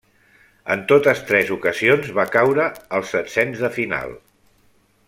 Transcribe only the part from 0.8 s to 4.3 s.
totes tres ocasions va caure als setzens de final.